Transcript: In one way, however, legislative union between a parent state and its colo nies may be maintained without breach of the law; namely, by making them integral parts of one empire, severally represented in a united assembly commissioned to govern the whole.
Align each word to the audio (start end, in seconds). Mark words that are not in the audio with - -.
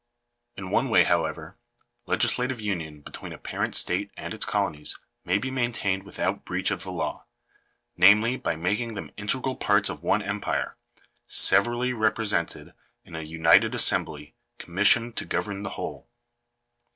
In 0.57 0.71
one 0.71 0.89
way, 0.89 1.03
however, 1.03 1.57
legislative 2.07 2.59
union 2.59 3.01
between 3.01 3.31
a 3.31 3.37
parent 3.37 3.75
state 3.75 4.09
and 4.17 4.33
its 4.33 4.45
colo 4.47 4.69
nies 4.71 4.97
may 5.23 5.37
be 5.37 5.51
maintained 5.51 6.01
without 6.01 6.43
breach 6.43 6.71
of 6.71 6.81
the 6.81 6.91
law; 6.91 7.25
namely, 7.95 8.35
by 8.35 8.55
making 8.55 8.95
them 8.95 9.11
integral 9.15 9.55
parts 9.55 9.89
of 9.89 10.01
one 10.01 10.23
empire, 10.23 10.75
severally 11.27 11.93
represented 11.93 12.73
in 13.05 13.15
a 13.15 13.21
united 13.21 13.75
assembly 13.75 14.33
commissioned 14.57 15.15
to 15.17 15.25
govern 15.25 15.61
the 15.61 15.69
whole. 15.77 16.09